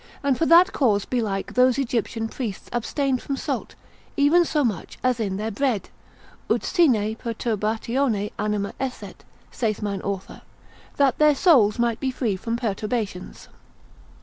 And 0.23 0.35
for 0.35 0.47
that 0.47 0.73
cause 0.73 1.05
belike 1.05 1.53
those 1.53 1.77
Egyptian 1.77 2.27
priests 2.27 2.69
abstained 2.73 3.21
from 3.21 3.37
salt, 3.37 3.75
even 4.17 4.45
so 4.45 4.63
much, 4.63 4.97
as 5.03 5.19
in 5.19 5.37
their 5.37 5.51
bread, 5.51 5.89
ut 6.49 6.63
sine 6.63 7.15
perturbatione 7.15 8.31
anima 8.39 8.73
esset, 8.79 9.23
saith 9.51 9.83
mine 9.83 10.01
author, 10.01 10.41
that 10.97 11.19
their 11.19 11.35
souls 11.35 11.77
might 11.77 11.99
be 11.99 12.09
free 12.09 12.35
from 12.35 12.57
perturbations. 12.57 13.47